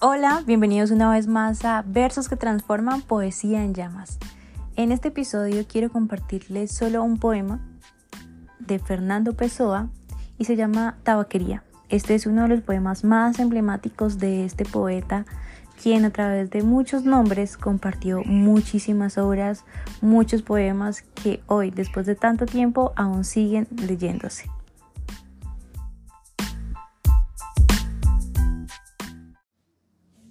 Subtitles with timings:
[0.00, 4.20] Hola, bienvenidos una vez más a Versos que Transforman Poesía en Llamas.
[4.76, 7.58] En este episodio quiero compartirles solo un poema
[8.60, 9.88] de Fernando Pessoa
[10.38, 11.64] y se llama Tabaquería.
[11.88, 15.26] Este es uno de los poemas más emblemáticos de este poeta,
[15.82, 19.64] quien a través de muchos nombres compartió muchísimas obras,
[20.00, 24.48] muchos poemas que hoy, después de tanto tiempo, aún siguen leyéndose.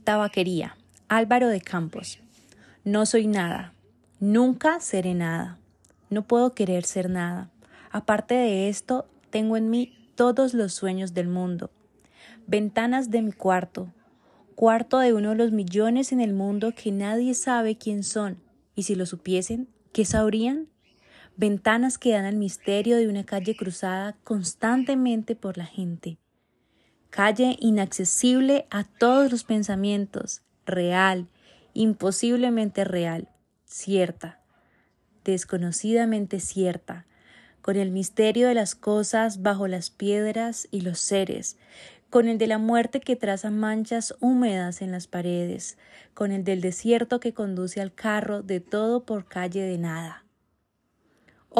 [0.07, 0.77] Tabaquería.
[1.09, 2.19] Álvaro de Campos.
[2.85, 3.73] No soy nada.
[4.21, 5.57] Nunca seré nada.
[6.09, 7.49] No puedo querer ser nada.
[7.91, 11.71] Aparte de esto, tengo en mí todos los sueños del mundo.
[12.47, 13.89] Ventanas de mi cuarto.
[14.55, 18.37] Cuarto de uno de los millones en el mundo que nadie sabe quién son.
[18.75, 20.69] Y si lo supiesen, ¿qué sabrían?
[21.35, 26.17] Ventanas que dan al misterio de una calle cruzada constantemente por la gente
[27.17, 31.25] calle inaccesible a todos los pensamientos, real,
[31.73, 33.27] imposiblemente real,
[33.65, 34.39] cierta,
[35.25, 37.07] desconocidamente cierta,
[37.63, 41.57] con el misterio de las cosas bajo las piedras y los seres,
[42.11, 45.79] con el de la muerte que traza manchas húmedas en las paredes,
[46.13, 50.26] con el del desierto que conduce al carro de todo por calle de nada.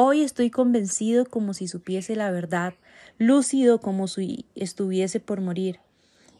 [0.00, 2.74] Hoy estoy convencido como si supiese la verdad,
[3.18, 5.80] lúcido como si estuviese por morir,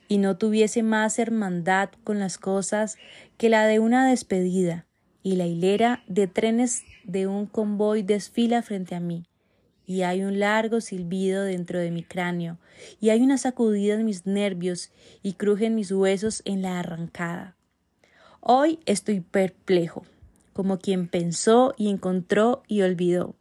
[0.06, 2.98] y no tuviese más hermandad con las cosas
[3.36, 4.86] que la de una despedida,
[5.24, 9.24] y la hilera de trenes de un convoy desfila frente a mí,
[9.86, 12.58] y hay un largo silbido dentro de mi cráneo,
[13.00, 17.56] y hay una sacudida en mis nervios, y crujen mis huesos en la arrancada.
[18.38, 20.06] Hoy estoy perplejo,
[20.52, 23.34] como quien pensó y encontró y olvidó.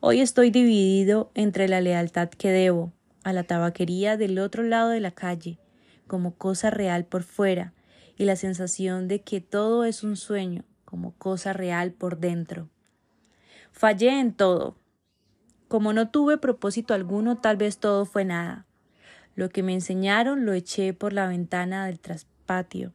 [0.00, 2.92] Hoy estoy dividido entre la lealtad que debo
[3.24, 5.58] a la tabaquería del otro lado de la calle,
[6.06, 7.72] como cosa real por fuera,
[8.16, 12.68] y la sensación de que todo es un sueño, como cosa real por dentro.
[13.70, 14.76] Fallé en todo.
[15.68, 18.66] Como no tuve propósito alguno, tal vez todo fue nada.
[19.34, 22.92] Lo que me enseñaron lo eché por la ventana del traspatio.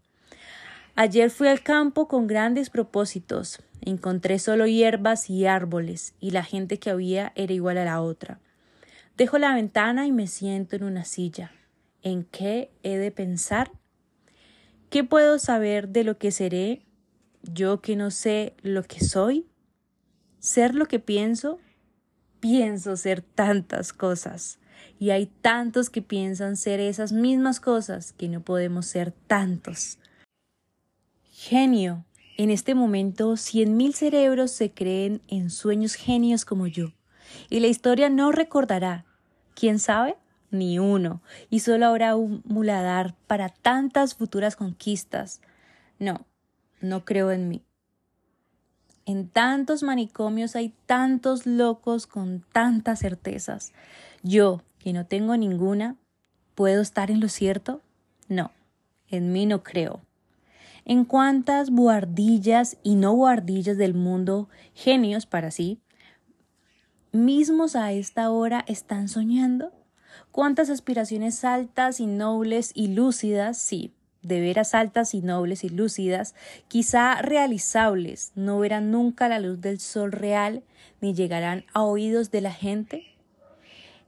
[0.95, 6.79] Ayer fui al campo con grandes propósitos, Encontré solo hierbas y árboles, y la gente
[6.79, 8.39] que había era igual a la otra.
[9.15, 11.51] Dejo la ventana y me siento en una silla.
[12.03, 13.71] ¿En qué he de pensar?
[14.89, 16.85] ¿Qué puedo saber de lo que seré,
[17.43, 19.47] yo que no sé lo que soy?
[20.39, 21.59] ¿Ser lo que pienso?
[22.39, 24.59] Pienso ser tantas cosas,
[24.99, 29.97] y hay tantos que piensan ser esas mismas cosas que no podemos ser tantos.
[31.31, 32.05] Genio,
[32.37, 36.93] en este momento, cien mil cerebros se creen en sueños genios como yo,
[37.49, 39.05] y la historia no recordará.
[39.55, 40.15] ¿Quién sabe?
[40.51, 45.41] Ni uno, y solo habrá un muladar para tantas futuras conquistas.
[45.97, 46.27] No,
[46.79, 47.63] no creo en mí.
[49.07, 53.73] En tantos manicomios hay tantos locos con tantas certezas.
[54.21, 55.95] Yo, que no tengo ninguna,
[56.53, 57.81] ¿puedo estar en lo cierto?
[58.27, 58.51] No,
[59.07, 60.06] en mí no creo
[60.87, 65.81] en cuántas buhardillas y no buhardillas del mundo, genios para sí,
[67.11, 69.73] mismos a esta hora están soñando?
[70.31, 76.35] ¿Cuántas aspiraciones altas y nobles y lúcidas, sí, de veras altas y nobles y lúcidas,
[76.69, 80.63] quizá realizables, no verán nunca la luz del sol real
[81.01, 83.03] ni llegarán a oídos de la gente?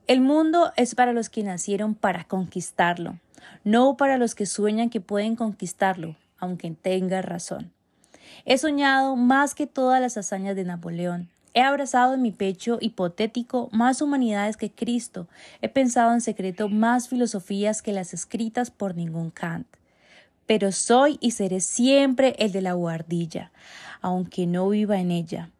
[0.06, 3.20] El mundo es para los que nacieron para conquistarlo,
[3.64, 7.70] no para los que sueñan que pueden conquistarlo, aunque tenga razón.
[8.44, 11.28] He soñado más que todas las hazañas de Napoleón.
[11.52, 15.26] He abrazado en mi pecho hipotético más humanidades que Cristo.
[15.62, 19.66] He pensado en secreto más filosofías que las escritas por ningún Kant.
[20.46, 23.50] Pero soy y seré siempre el de la guardilla,
[24.00, 25.50] aunque no viva en ella.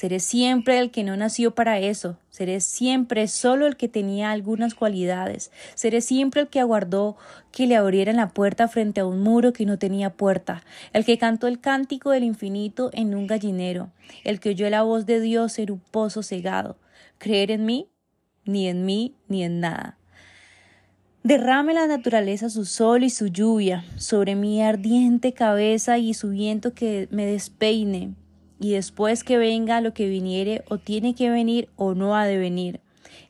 [0.00, 2.16] Seré siempre el que no nació para eso.
[2.30, 5.52] Seré siempre solo el que tenía algunas cualidades.
[5.74, 7.18] Seré siempre el que aguardó
[7.52, 10.62] que le abrieran la puerta frente a un muro que no tenía puerta.
[10.94, 13.90] El que cantó el cántico del infinito en un gallinero.
[14.24, 16.78] El que oyó la voz de Dios en un pozo cegado.
[17.18, 17.86] ¿Creer en mí?
[18.46, 19.98] Ni en mí, ni en nada.
[21.24, 26.72] Derrame la naturaleza su sol y su lluvia sobre mi ardiente cabeza y su viento
[26.72, 28.14] que me despeine,
[28.60, 32.36] y después que venga lo que viniere o tiene que venir o no ha de
[32.36, 32.80] venir.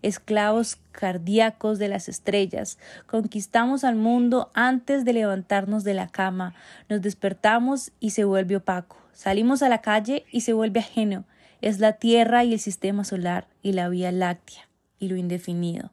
[0.03, 6.55] Esclavos cardíacos de las estrellas, conquistamos al mundo antes de levantarnos de la cama,
[6.89, 11.25] nos despertamos y se vuelve opaco, salimos a la calle y se vuelve ajeno,
[11.63, 14.69] es la Tierra y el sistema solar y la Vía Láctea
[14.99, 15.93] y lo indefinido.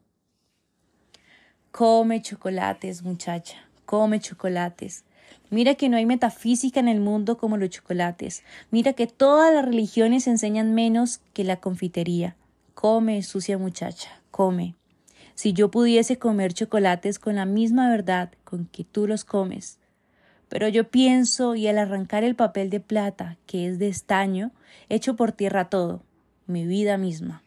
[1.71, 5.03] Come chocolates, muchacha, come chocolates.
[5.49, 8.43] Mira que no hay metafísica en el mundo como los chocolates.
[8.69, 12.35] Mira que todas las religiones enseñan menos que la confitería.
[12.73, 14.75] Come, sucia muchacha, come.
[15.35, 19.79] Si yo pudiese comer chocolates con la misma verdad con que tú los comes.
[20.49, 24.51] Pero yo pienso y al arrancar el papel de plata, que es de estaño,
[24.89, 26.03] echo por tierra todo,
[26.45, 27.43] mi vida misma.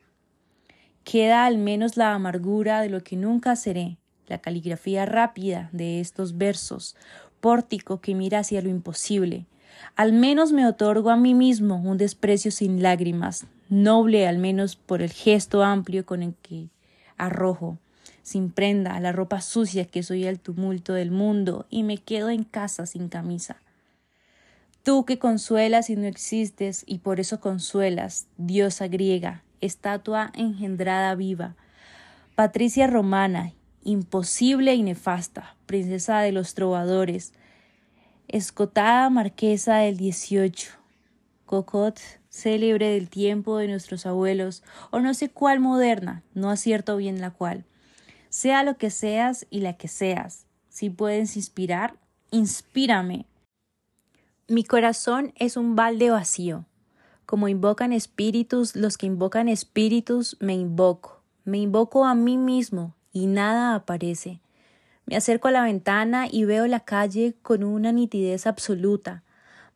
[1.04, 6.38] Queda al menos la amargura de lo que nunca seré, la caligrafía rápida de estos
[6.38, 6.94] versos,
[7.40, 9.46] pórtico que mira hacia lo imposible.
[9.96, 15.02] Al menos me otorgo a mí mismo un desprecio sin lágrimas, noble al menos por
[15.02, 16.68] el gesto amplio con el que
[17.16, 17.78] arrojo,
[18.22, 22.44] sin prenda, la ropa sucia que soy el tumulto del mundo y me quedo en
[22.44, 23.56] casa sin camisa.
[24.82, 31.56] Tú que consuelas y no existes y por eso consuelas, diosa griega, estatua engendrada viva,
[32.34, 37.32] Patricia romana imposible y nefasta, princesa de los trovadores,
[38.28, 40.72] escotada marquesa del dieciocho,
[41.46, 42.00] cocot
[42.30, 47.32] célebre del tiempo de nuestros abuelos, o no sé cuál moderna, no acierto bien la
[47.32, 47.64] cual.
[48.28, 51.96] Sea lo que seas y la que seas, si puedes inspirar,
[52.30, 53.26] inspírame.
[54.46, 56.64] Mi corazón es un balde vacío.
[57.26, 61.22] Como invocan espíritus, los que invocan espíritus, me invoco.
[61.44, 64.40] Me invoco a mí mismo, y nada aparece.
[65.06, 69.24] Me acerco a la ventana y veo la calle con una nitidez absoluta.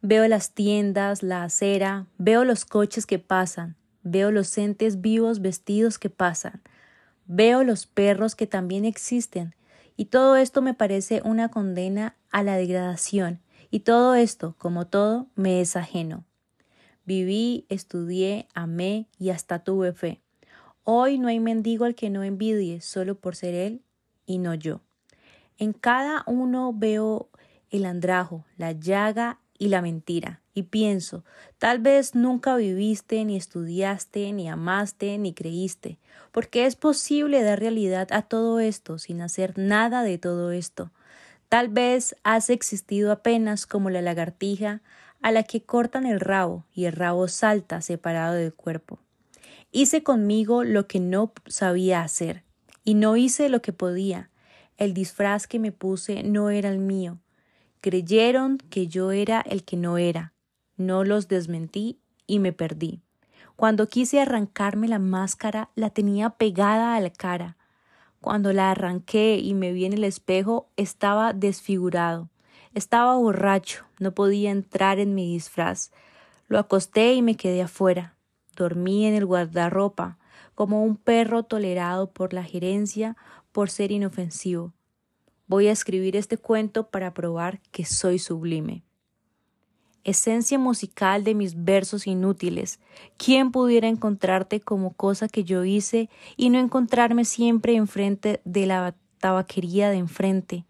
[0.00, 5.98] Veo las tiendas, la acera, veo los coches que pasan, veo los entes vivos vestidos
[5.98, 6.62] que pasan,
[7.26, 9.54] veo los perros que también existen,
[9.96, 13.40] y todo esto me parece una condena a la degradación,
[13.70, 16.24] y todo esto, como todo, me es ajeno.
[17.06, 20.23] Viví, estudié, amé y hasta tuve fe.
[20.86, 23.80] Hoy no hay mendigo al que no envidie solo por ser él
[24.26, 24.82] y no yo.
[25.56, 27.30] En cada uno veo
[27.70, 31.24] el andrajo, la llaga y la mentira, y pienso,
[31.56, 35.98] tal vez nunca viviste, ni estudiaste, ni amaste, ni creíste,
[36.32, 40.90] porque es posible dar realidad a todo esto sin hacer nada de todo esto.
[41.48, 44.82] Tal vez has existido apenas como la lagartija
[45.22, 48.98] a la que cortan el rabo y el rabo salta separado del cuerpo.
[49.76, 52.44] Hice conmigo lo que no sabía hacer,
[52.84, 54.30] y no hice lo que podía.
[54.76, 57.18] El disfraz que me puse no era el mío.
[57.80, 60.32] Creyeron que yo era el que no era.
[60.76, 61.98] No los desmentí
[62.28, 63.00] y me perdí.
[63.56, 67.56] Cuando quise arrancarme la máscara, la tenía pegada a la cara.
[68.20, 72.30] Cuando la arranqué y me vi en el espejo, estaba desfigurado.
[72.74, 75.90] Estaba borracho, no podía entrar en mi disfraz.
[76.46, 78.13] Lo acosté y me quedé afuera.
[78.54, 80.18] Dormí en el guardarropa,
[80.54, 83.16] como un perro tolerado por la gerencia
[83.52, 84.72] por ser inofensivo.
[85.46, 88.82] Voy a escribir este cuento para probar que soy sublime.
[90.02, 92.78] Esencia musical de mis versos inútiles.
[93.16, 98.94] ¿Quién pudiera encontrarte como cosa que yo hice y no encontrarme siempre enfrente de la
[99.18, 100.66] tabaquería de enfrente?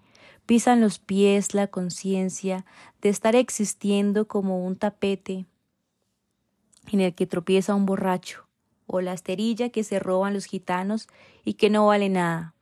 [0.46, 2.64] Pisan los pies la conciencia
[3.00, 5.46] de estar existiendo como un tapete,
[6.90, 8.46] en el que tropieza un borracho,
[8.86, 11.08] o la esterilla que se roban los gitanos
[11.44, 12.54] y que no vale nada.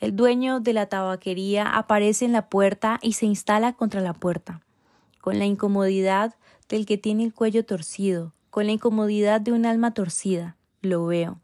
[0.00, 4.60] El dueño de la tabaquería aparece en la puerta y se instala contra la puerta,
[5.20, 6.36] con la incomodidad
[6.68, 10.56] del que tiene el cuello torcido, con la incomodidad de un alma torcida.
[10.82, 11.40] Lo veo.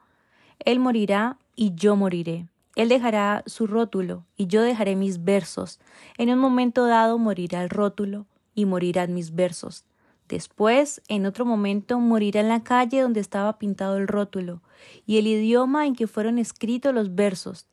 [0.60, 2.46] Él morirá y yo moriré.
[2.76, 5.80] Él dejará su rótulo y yo dejaré mis versos.
[6.16, 9.84] En un momento dado morirá el rótulo y morirán mis versos.
[10.28, 14.62] Después, en otro momento, morirá en la calle donde estaba pintado el rótulo
[15.06, 17.66] y el idioma en que fueron escritos los versos.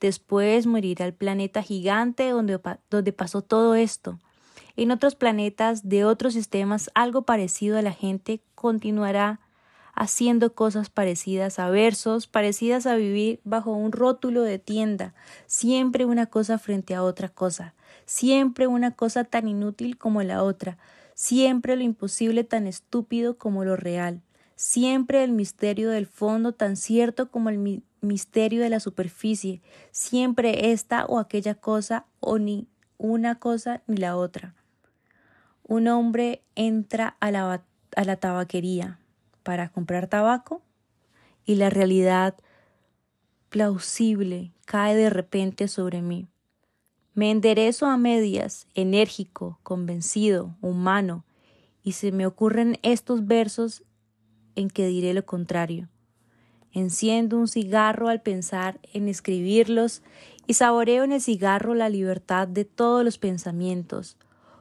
[0.00, 2.60] Después morirá el planeta gigante donde,
[2.90, 4.18] donde pasó todo esto.
[4.76, 9.40] En otros planetas de otros sistemas algo parecido a la gente continuará
[9.98, 15.12] haciendo cosas parecidas a versos, parecidas a vivir bajo un rótulo de tienda,
[15.46, 17.74] siempre una cosa frente a otra cosa,
[18.06, 20.78] siempre una cosa tan inútil como la otra,
[21.18, 24.22] siempre lo imposible tan estúpido como lo real,
[24.54, 29.60] siempre el misterio del fondo tan cierto como el misterio de la superficie,
[29.90, 34.54] siempre esta o aquella cosa o ni una cosa ni la otra.
[35.64, 37.64] Un hombre entra a la,
[38.20, 39.00] tabaquería
[39.42, 40.62] para comprar tabaco
[41.44, 42.36] y la realidad
[43.48, 46.28] plausible cae de repente sobre mí.
[47.18, 51.24] Me enderezo a medias, enérgico, convencido, humano,
[51.82, 53.82] y se me ocurren estos versos
[54.54, 55.88] en que diré lo contrario.
[56.70, 60.02] Enciendo un cigarro al pensar en escribirlos
[60.46, 64.16] y saboreo en el cigarro la libertad de todos los pensamientos.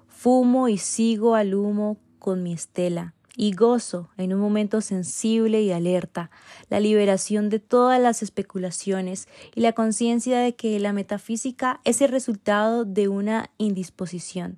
[0.08, 5.72] Fumo y sigo al humo con mi estela y gozo en un momento sensible y
[5.72, 6.32] alerta
[6.70, 12.10] la liberación de todas las especulaciones y la conciencia de que la metafísica es el
[12.10, 14.58] resultado de una indisposición.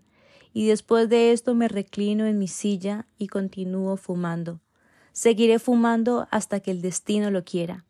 [0.53, 4.61] Y después de esto me reclino en mi silla y continúo fumando.
[5.11, 7.85] Seguiré fumando hasta que el destino lo quiera.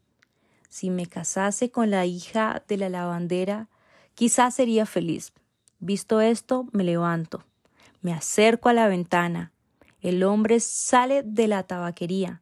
[0.70, 3.70] Si me casase con la hija de la lavandera,
[4.16, 5.34] quizás sería feliz.
[5.80, 7.46] Visto esto, me levanto,
[8.02, 9.52] me acerco a la ventana.
[10.02, 12.42] El hombre sale de la tabaquería.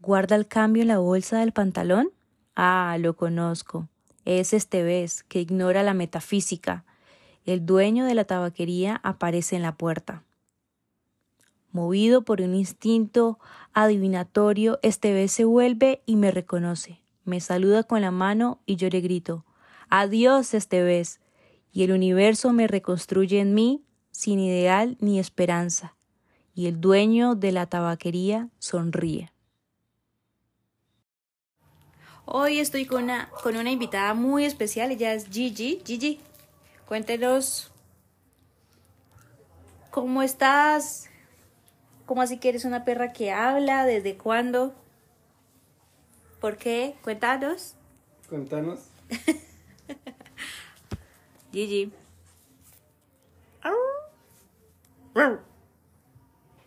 [0.00, 2.10] ¿Guarda el cambio en la bolsa del pantalón?
[2.54, 3.88] Ah, lo conozco.
[4.24, 6.84] Es este vez que ignora la metafísica.
[7.44, 10.22] El dueño de la tabaquería aparece en la puerta.
[11.72, 13.38] Movido por un instinto
[13.72, 18.88] adivinatorio, este vez se vuelve y me reconoce me saluda con la mano y yo
[18.88, 19.44] le grito
[19.88, 21.20] Adiós este vez,
[21.72, 25.93] y el universo me reconstruye en mí sin ideal ni esperanza,
[26.54, 29.30] y el dueño de la tabaquería sonríe.
[32.26, 35.82] Hoy estoy con una, con una invitada muy especial, ella es Gigi.
[35.84, 36.20] Gigi,
[36.86, 37.70] cuéntenos
[39.90, 41.10] cómo estás,
[42.06, 44.72] cómo así que eres una perra que habla, desde cuándo.
[46.40, 46.96] ¿Por qué?
[47.02, 47.74] Cuéntanos.
[48.28, 48.80] Cuéntanos.
[51.52, 51.92] Gigi.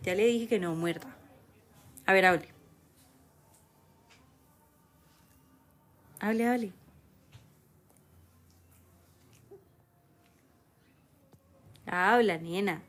[0.08, 1.06] Ya le dije que no, muerta.
[2.06, 2.48] A ver, hable.
[6.18, 6.72] Hable, hable.
[11.84, 12.80] Habla, nena.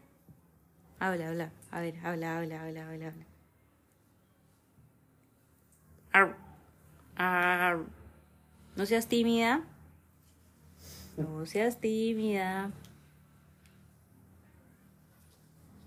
[1.01, 1.51] Habla, habla.
[1.71, 3.13] A ver, habla, habla, habla, habla,
[6.13, 6.37] habla.
[8.77, 9.65] No seas tímida.
[11.17, 12.71] No seas tímida.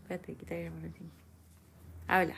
[0.02, 1.21] Espérate, quita el
[2.12, 2.34] Habla.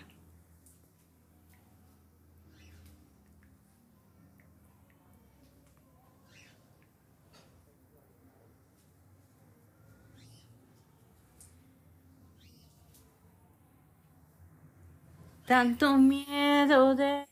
[15.46, 17.24] Tanto miedo de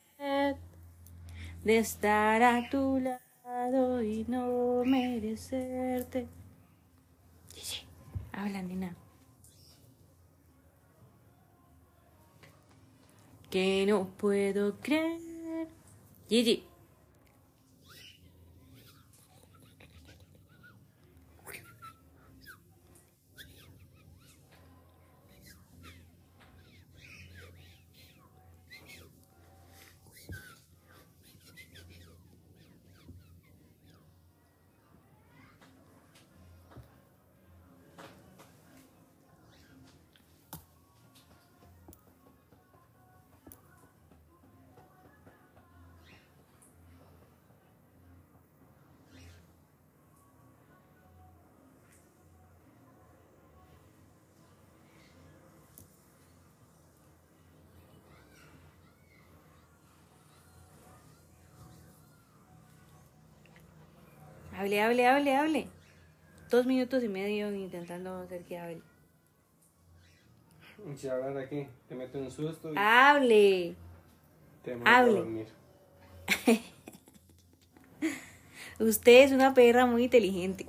[1.64, 6.28] de estar a tu lado y no merecerte.
[7.54, 7.86] Sí,
[8.32, 8.94] habla, nena.
[13.52, 15.68] Que no puedo creer.
[16.26, 16.64] Gigi.
[64.62, 65.68] Hable, hable, hable, hable.
[66.48, 68.80] Dos minutos y medio intentando hacer que hable.
[70.96, 73.74] Si hablar aquí, te mete un susto y Hable.
[74.62, 75.14] te manda a hable.
[75.14, 75.46] dormir.
[78.78, 80.66] Usted es una perra muy inteligente.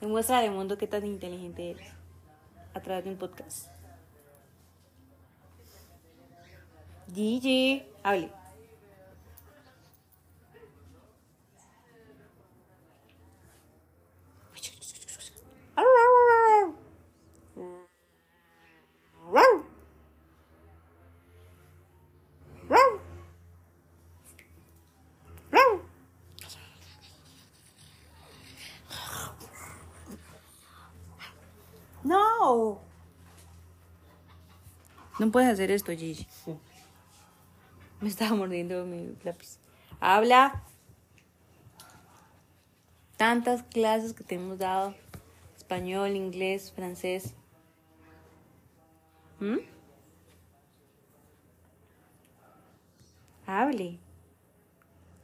[0.00, 1.88] Demuestra al mundo qué tan inteligente eres.
[2.74, 3.68] A través de un podcast.
[7.14, 8.30] Gigi, hable.
[32.40, 32.80] No.
[35.18, 36.26] No puedes hacer esto, Gigi.
[38.00, 39.58] Me estaba mordiendo mi lápiz.
[40.00, 40.62] Habla.
[43.16, 44.94] Tantas clases que te hemos dado.
[45.56, 47.34] Español, inglés, francés.
[49.40, 49.58] ¿Mm?
[53.46, 53.98] Hable.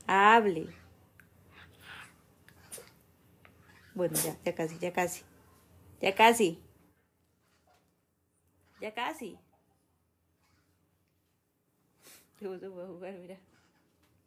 [0.07, 0.69] Hable.
[3.95, 5.23] Bueno, ya, ya casi, ya casi.
[6.00, 6.59] Ya casi.
[8.82, 9.38] Ya casi.
[12.36, 13.36] Qué gusto puedo jugar, mira.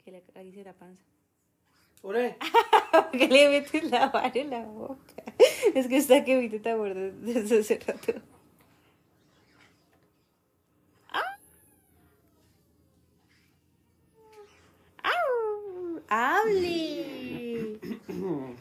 [0.02, 1.04] Que le acaricie la panza.
[2.02, 2.38] ¡Ore!
[2.94, 5.24] ¿Por qué le metes la mano en la boca?
[5.76, 8.14] Es que está que viste te acuerdas desde hace rato.
[11.10, 11.38] ¡Ah!
[15.04, 16.02] ¡Au!
[16.08, 17.78] ¡Hable!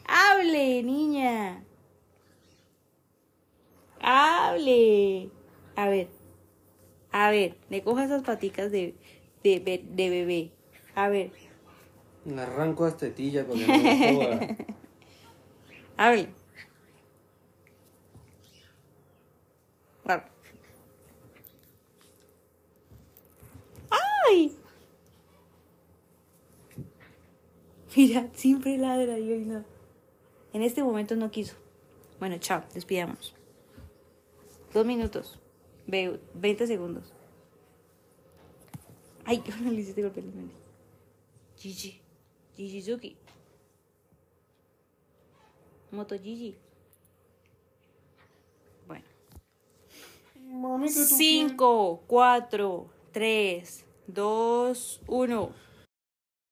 [0.05, 1.63] ¡Hable, niña!
[4.01, 5.31] ¡Hable!
[5.77, 6.07] A ver,
[7.11, 8.95] a ver, le cojo esas paticas de,
[9.43, 10.51] de, be- de bebé.
[10.95, 11.31] A ver,
[12.25, 14.57] Le arranco tetillas porque no me joda.
[15.97, 16.29] hable.
[20.03, 20.21] Guau.
[24.29, 24.51] ¡Ay!
[27.95, 29.63] Mira, siempre ladra y hoy no.
[30.53, 31.55] En este momento no quiso.
[32.19, 33.35] Bueno, chao, despidámonos.
[34.73, 35.39] Dos minutos.
[35.87, 37.13] Ve- 20 segundos.
[39.25, 40.51] Ay, qué bueno le hiciste golpe en.
[41.57, 41.99] Gigi.
[42.55, 43.17] Gigi Zuki.
[45.91, 46.55] Moto Gigi.
[48.87, 49.05] Bueno.
[50.51, 55.49] Mami, 5, 4, 3, 2, 1.